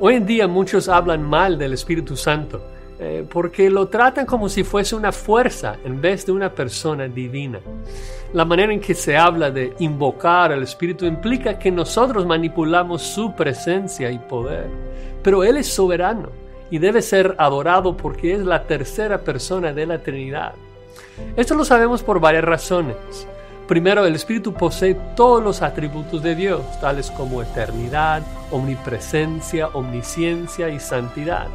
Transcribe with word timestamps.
Hoy 0.00 0.14
en 0.14 0.26
día 0.26 0.48
muchos 0.48 0.88
hablan 0.88 1.22
mal 1.22 1.56
del 1.56 1.72
Espíritu 1.72 2.16
Santo 2.16 2.60
eh, 2.98 3.24
porque 3.28 3.70
lo 3.70 3.86
tratan 3.86 4.26
como 4.26 4.48
si 4.48 4.64
fuese 4.64 4.96
una 4.96 5.12
fuerza 5.12 5.76
en 5.84 6.00
vez 6.00 6.26
de 6.26 6.32
una 6.32 6.52
persona 6.52 7.06
divina. 7.06 7.60
La 8.32 8.44
manera 8.44 8.72
en 8.72 8.80
que 8.80 8.94
se 8.94 9.16
habla 9.16 9.52
de 9.52 9.72
invocar 9.78 10.50
al 10.50 10.64
Espíritu 10.64 11.06
implica 11.06 11.60
que 11.60 11.70
nosotros 11.70 12.26
manipulamos 12.26 13.02
su 13.02 13.34
presencia 13.36 14.10
y 14.10 14.18
poder, 14.18 14.66
pero 15.22 15.44
Él 15.44 15.58
es 15.58 15.68
soberano 15.68 16.30
y 16.70 16.78
debe 16.78 17.00
ser 17.00 17.36
adorado 17.38 17.96
porque 17.96 18.34
es 18.34 18.40
la 18.40 18.64
tercera 18.64 19.18
persona 19.18 19.72
de 19.72 19.86
la 19.86 20.02
Trinidad. 20.02 20.54
Esto 21.36 21.54
lo 21.54 21.64
sabemos 21.64 22.02
por 22.02 22.18
varias 22.18 22.44
razones. 22.44 22.96
Primero, 23.66 24.04
el 24.04 24.14
Espíritu 24.14 24.52
posee 24.52 24.94
todos 25.16 25.42
los 25.42 25.62
atributos 25.62 26.22
de 26.22 26.34
Dios, 26.34 26.60
tales 26.80 27.10
como 27.10 27.42
eternidad, 27.42 28.22
omnipresencia, 28.50 29.68
omnisciencia 29.68 30.68
y 30.68 30.78
santidad. 30.78 31.46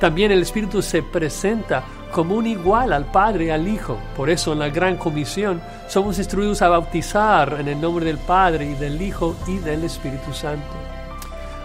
También 0.00 0.32
el 0.32 0.40
Espíritu 0.40 0.80
se 0.80 1.02
presenta 1.02 1.84
como 2.10 2.34
un 2.34 2.46
igual 2.46 2.94
al 2.94 3.04
Padre 3.04 3.46
y 3.46 3.50
al 3.50 3.68
Hijo. 3.68 3.98
Por 4.16 4.30
eso 4.30 4.54
en 4.54 4.60
la 4.60 4.70
Gran 4.70 4.96
Comisión 4.96 5.60
somos 5.88 6.18
instruidos 6.18 6.62
a 6.62 6.68
bautizar 6.68 7.58
en 7.60 7.68
el 7.68 7.78
nombre 7.78 8.06
del 8.06 8.18
Padre 8.18 8.70
y 8.70 8.74
del 8.74 9.00
Hijo 9.00 9.36
y 9.46 9.58
del 9.58 9.84
Espíritu 9.84 10.32
Santo. 10.32 10.64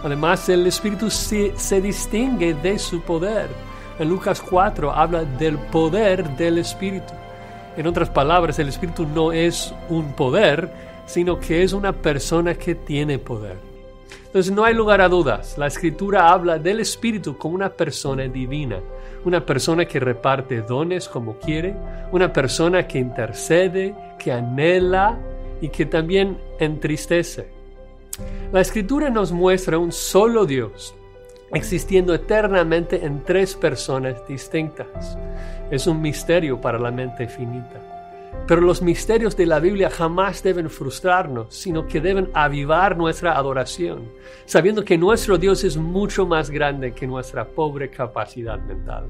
Además, 0.03 0.47
el 0.49 0.67
Espíritu 0.67 1.09
se, 1.09 1.81
distingue 1.81 2.53
de 2.53 2.77
su 2.77 3.01
poder. 3.01 3.49
En 3.97 4.09
Lucas 4.09 4.41
4 4.41 4.91
habla 4.91 5.23
del 5.23 5.57
poder 5.57 6.29
del 6.35 6.57
Espíritu. 6.57 7.13
En 7.77 7.87
otras 7.87 8.09
palabras, 8.09 8.57
el 8.59 8.69
Espíritu 8.69 9.05
no 9.05 9.31
es 9.31 9.73
un 9.89 10.13
poder, 10.13 10.69
sino 11.05 11.39
que 11.39 11.63
es 11.63 11.73
una 11.73 11.91
persona 11.91 12.55
que 12.55 12.75
tiene 12.75 13.19
poder. 13.19 13.57
Entonces 14.25 14.53
no 14.53 14.65
hay 14.65 14.73
lugar 14.73 15.01
a 15.01 15.07
dudas. 15.07 15.57
La 15.57 15.67
Escritura 15.67 16.29
habla 16.29 16.59
del 16.59 16.79
Espíritu 16.79 17.37
como 17.37 17.55
una 17.55 17.69
persona 17.69 18.23
divina, 18.23 18.79
una 19.23 19.45
persona 19.45 19.85
que 19.85 19.99
reparte 19.99 20.61
dones 20.61 21.07
como 21.07 21.37
quiere, 21.39 21.73
una 22.11 22.31
persona 22.33 22.87
que 22.87 22.99
intercede, 22.99 23.95
que 24.19 24.31
anhela 24.31 25.17
y 25.61 25.69
que 25.69 25.85
también 25.85 26.37
entristece. 26.59 27.47
La 28.51 28.61
Escritura 28.61 29.09
nos 29.09 29.31
muestra 29.31 29.77
un 29.77 29.91
solo 29.91 30.45
Dios, 30.45 30.95
existiendo 31.53 32.13
eternamente 32.13 33.05
en 33.05 33.23
tres 33.23 33.55
personas 33.55 34.27
distintas 34.27 35.17
es 35.71 35.87
un 35.87 36.01
misterio 36.01 36.59
para 36.59 36.79
la 36.79 36.91
mente 36.91 37.27
finita. 37.27 37.81
Pero 38.47 38.61
los 38.61 38.81
misterios 38.81 39.35
de 39.35 39.47
la 39.47 39.59
Biblia 39.59 39.89
jamás 39.89 40.43
deben 40.43 40.69
frustrarnos, 40.69 41.55
sino 41.55 41.87
que 41.87 41.99
deben 41.99 42.29
avivar 42.33 42.95
nuestra 42.95 43.35
adoración, 43.37 44.11
sabiendo 44.45 44.83
que 44.83 44.97
nuestro 44.97 45.37
Dios 45.37 45.63
es 45.63 45.77
mucho 45.77 46.27
más 46.27 46.51
grande 46.51 46.93
que 46.93 47.07
nuestra 47.07 47.47
pobre 47.47 47.89
capacidad 47.89 48.59
mental. 48.59 49.09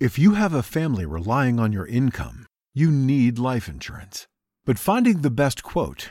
If 0.00 0.18
you 0.18 0.34
have 0.34 0.52
a 0.52 0.64
family 0.64 1.06
relying 1.06 1.60
on 1.60 1.70
your 1.72 1.86
income, 1.86 2.46
you 2.74 2.90
need 2.90 3.38
life 3.38 3.70
insurance. 3.70 4.26
But 4.64 4.76
finding 4.76 5.22
the 5.22 5.30
best 5.30 5.62
quote 5.62 6.10